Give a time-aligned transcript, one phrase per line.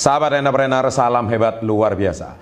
[0.00, 2.32] Sahabat entrepreneur, salam hebat luar biasa.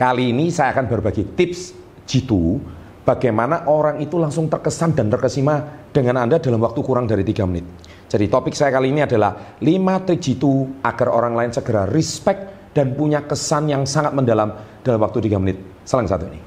[0.00, 1.76] Kali ini saya akan berbagi tips
[2.08, 2.56] jitu
[3.04, 7.68] bagaimana orang itu langsung terkesan dan terkesima dengan Anda dalam waktu kurang dari 3 menit.
[8.08, 12.96] Jadi topik saya kali ini adalah 5 trik jitu agar orang lain segera respect dan
[12.96, 15.60] punya kesan yang sangat mendalam dalam waktu 3 menit.
[15.84, 16.40] Salam satu ini.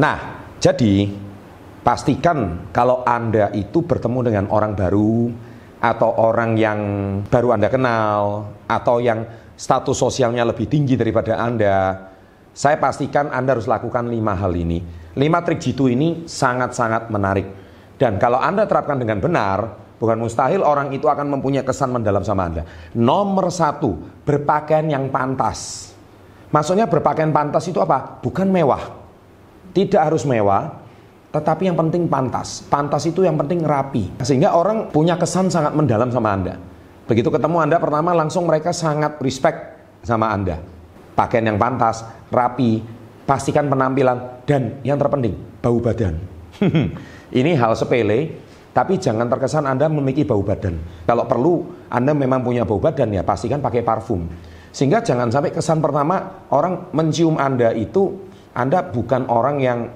[0.00, 1.12] Nah, jadi
[1.84, 5.28] pastikan kalau Anda itu bertemu dengan orang baru
[5.76, 6.80] atau orang yang
[7.28, 9.28] baru Anda kenal atau yang
[9.60, 12.08] status sosialnya lebih tinggi daripada Anda,
[12.56, 14.80] saya pastikan Anda harus lakukan lima hal ini.
[15.20, 17.46] Lima trik jitu ini sangat-sangat menarik.
[18.00, 19.68] Dan kalau Anda terapkan dengan benar,
[20.00, 22.64] bukan mustahil orang itu akan mempunyai kesan mendalam sama Anda.
[22.96, 25.92] Nomor satu, berpakaian yang pantas.
[26.48, 28.16] Maksudnya berpakaian pantas itu apa?
[28.24, 28.99] Bukan mewah
[29.70, 30.80] tidak harus mewah,
[31.30, 32.66] tetapi yang penting pantas.
[32.66, 34.10] Pantas itu yang penting rapi.
[34.22, 36.58] Sehingga orang punya kesan sangat mendalam sama Anda.
[37.06, 40.58] Begitu ketemu Anda pertama langsung mereka sangat respect sama Anda.
[41.14, 42.82] Pakaian yang pantas, rapi,
[43.26, 46.18] pastikan penampilan, dan yang terpenting, bau badan.
[47.38, 48.34] Ini hal sepele,
[48.70, 50.78] tapi jangan terkesan Anda memiliki bau badan.
[51.06, 51.54] Kalau perlu
[51.90, 54.26] Anda memang punya bau badan ya pastikan pakai parfum.
[54.70, 58.29] Sehingga jangan sampai kesan pertama orang mencium Anda itu
[58.60, 59.88] anda bukan orang yang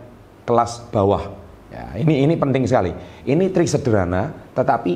[0.49, 1.21] kelas bawah.
[1.69, 2.97] Ya, ini ini penting sekali.
[3.29, 4.93] Ini trik sederhana, tetapi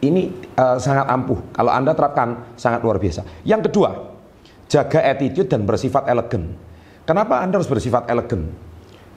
[0.00, 1.52] ini uh, sangat ampuh.
[1.52, 3.44] Kalau Anda terapkan sangat luar biasa.
[3.44, 3.90] Yang kedua,
[4.70, 6.56] jaga attitude dan bersifat elegan.
[7.04, 8.48] Kenapa Anda harus bersifat elegan?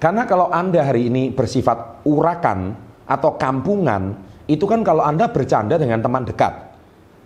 [0.02, 2.76] Karena kalau Anda hari ini bersifat urakan
[3.08, 4.18] atau kampungan,
[4.50, 6.76] itu kan kalau Anda bercanda dengan teman dekat.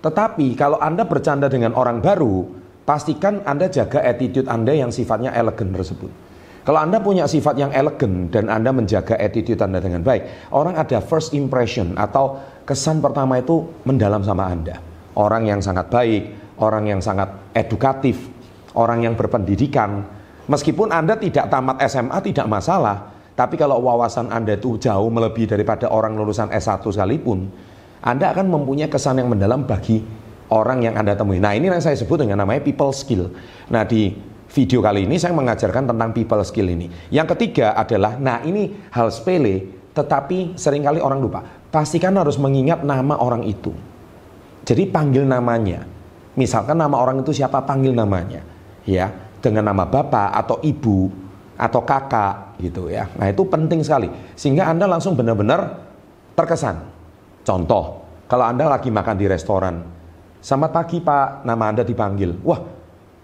[0.05, 2.45] Tetapi kalau Anda bercanda dengan orang baru,
[2.85, 6.26] pastikan Anda jaga attitude Anda yang sifatnya elegan tersebut.
[6.67, 10.99] Kalau Anda punya sifat yang elegan dan Anda menjaga attitude Anda dengan baik, orang ada
[10.99, 14.75] first impression atau kesan pertama itu mendalam sama Anda.
[15.15, 16.27] Orang yang sangat baik,
[16.59, 18.19] orang yang sangat edukatif,
[18.75, 20.11] orang yang berpendidikan.
[20.51, 25.87] Meskipun Anda tidak tamat SMA tidak masalah, tapi kalau wawasan Anda itu jauh melebihi daripada
[25.87, 27.47] orang lulusan S1 sekalipun,
[28.03, 30.03] Anda akan mempunyai kesan yang mendalam bagi
[30.51, 31.39] orang yang Anda temui.
[31.39, 33.31] Nah, ini yang saya sebut dengan namanya people skill.
[33.71, 34.15] Nah, di
[34.47, 36.87] video kali ini saya mengajarkan tentang people skill ini.
[37.11, 41.43] Yang ketiga adalah, nah ini hal sepele, tetapi sering kali orang lupa.
[41.67, 43.75] Pastikan harus mengingat nama orang itu.
[44.63, 45.83] Jadi panggil namanya.
[46.37, 48.43] Misalkan nama orang itu siapa, panggil namanya.
[48.87, 49.11] Ya,
[49.43, 51.11] dengan nama bapak atau ibu
[51.57, 53.09] atau kakak gitu ya.
[53.17, 54.07] Nah itu penting sekali.
[54.37, 55.81] Sehingga Anda langsung benar-benar
[56.37, 56.77] terkesan.
[57.41, 59.81] Contoh, kalau Anda lagi makan di restoran,
[60.39, 62.43] selamat pagi pak, nama Anda dipanggil.
[62.45, 62.59] Wah,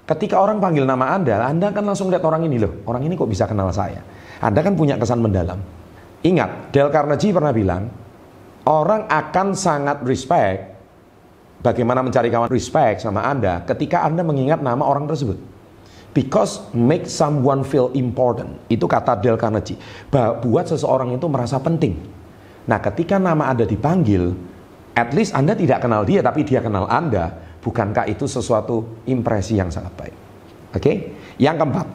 [0.04, 2.84] Ketika orang panggil nama Anda, Anda kan langsung lihat orang ini loh.
[2.84, 4.04] Orang ini kok bisa kenal saya?
[4.44, 5.64] Anda kan punya kesan mendalam.
[6.24, 7.88] Ingat, Dale Carnegie pernah bilang,
[8.68, 10.76] orang akan sangat respect,
[11.64, 15.40] bagaimana mencari kawan respect sama Anda ketika Anda mengingat nama orang tersebut.
[16.14, 18.60] Because make someone feel important.
[18.70, 19.80] Itu kata Dale Carnegie.
[20.14, 21.98] Buat seseorang itu merasa penting.
[22.70, 24.36] Nah ketika nama Anda dipanggil,
[24.94, 29.72] at least Anda tidak kenal dia tapi dia kenal Anda Bukankah itu sesuatu impresi yang
[29.72, 30.16] sangat baik?
[30.74, 30.96] Oke, okay?
[31.40, 31.88] yang keempat,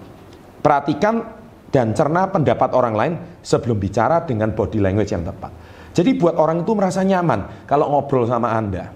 [0.64, 3.14] perhatikan dan cerna pendapat orang lain
[3.44, 5.52] sebelum bicara dengan body language yang tepat.
[5.92, 8.94] Jadi buat orang itu merasa nyaman kalau ngobrol sama Anda.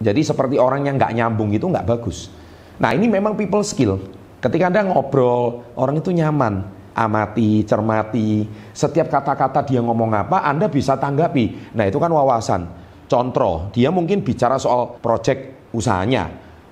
[0.00, 2.32] Jadi seperti orang yang nggak nyambung itu nggak bagus.
[2.80, 4.00] Nah ini memang people skill.
[4.40, 6.64] Ketika Anda ngobrol, orang itu nyaman,
[6.96, 11.76] amati, cermati, setiap kata-kata dia ngomong apa, Anda bisa tanggapi.
[11.76, 12.64] Nah itu kan wawasan.
[13.04, 16.30] Contoh, dia mungkin bicara soal project usahanya.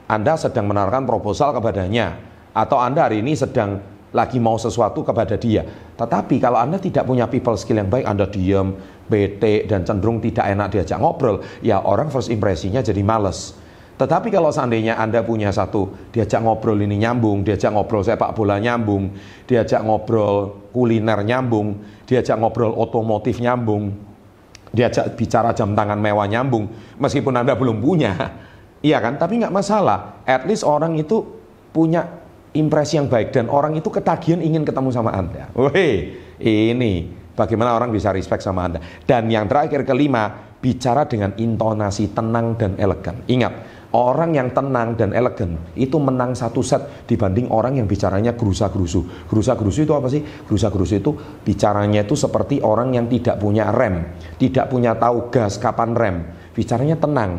[0.09, 2.17] Anda sedang menawarkan proposal kepadanya
[2.57, 3.77] atau Anda hari ini sedang
[4.09, 5.65] lagi mau sesuatu kepada dia.
[5.95, 8.73] Tetapi kalau Anda tidak punya people skill yang baik, Anda diam,
[9.05, 13.53] bete dan cenderung tidak enak diajak ngobrol, ya orang first impresinya jadi males.
[13.99, 19.11] Tetapi kalau seandainya Anda punya satu, diajak ngobrol ini nyambung, diajak ngobrol sepak bola nyambung,
[19.45, 23.91] diajak ngobrol kuliner nyambung, diajak ngobrol otomotif nyambung,
[24.71, 28.15] diajak bicara jam tangan mewah nyambung, meskipun Anda belum punya,
[28.83, 29.19] Iya kan?
[29.19, 30.23] Tapi nggak masalah.
[30.23, 31.25] At least orang itu
[31.75, 32.07] punya
[32.57, 35.51] impresi yang baik dan orang itu ketagihan ingin ketemu sama Anda.
[35.53, 38.79] Wih, ini bagaimana orang bisa respect sama Anda.
[39.05, 43.23] Dan yang terakhir kelima, bicara dengan intonasi tenang dan elegan.
[43.31, 43.53] Ingat,
[43.95, 49.31] orang yang tenang dan elegan itu menang satu set dibanding orang yang bicaranya gerusa-gerusu.
[49.31, 50.23] Gerusa-gerusu itu apa sih?
[50.23, 51.11] Gerusa-gerusu itu
[51.47, 56.17] bicaranya itu seperti orang yang tidak punya rem, tidak punya tahu gas kapan rem.
[56.59, 57.39] Bicaranya tenang.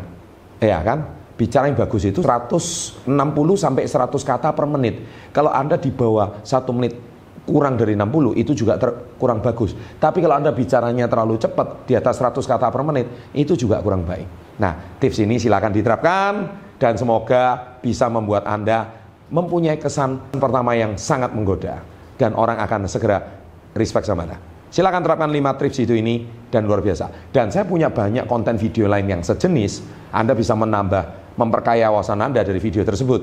[0.60, 1.19] Ya kan?
[1.40, 3.08] Bicara yang bagus itu 160
[3.56, 5.00] sampai 100 kata per menit.
[5.32, 7.00] Kalau Anda di bawah satu menit
[7.48, 9.72] kurang dari 60 itu juga ter, kurang bagus.
[9.96, 14.04] Tapi kalau Anda bicaranya terlalu cepat di atas 100 kata per menit itu juga kurang
[14.04, 14.60] baik.
[14.60, 16.32] Nah, tips ini silakan diterapkan
[16.76, 18.92] dan semoga bisa membuat Anda
[19.32, 21.80] mempunyai kesan pertama yang sangat menggoda
[22.20, 23.24] dan orang akan segera
[23.72, 24.36] respect sama Anda.
[24.70, 27.34] Silakan terapkan 5 tips itu ini dan luar biasa.
[27.34, 29.82] Dan saya punya banyak konten video lain yang sejenis.
[30.14, 33.20] Anda bisa menambah, memperkaya wawasan Anda dari video tersebut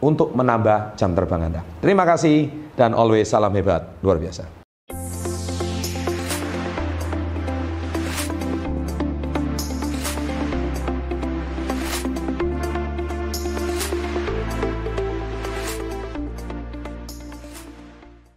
[0.00, 1.60] untuk menambah jam terbang Anda.
[1.80, 4.55] Terima kasih dan always salam hebat luar biasa.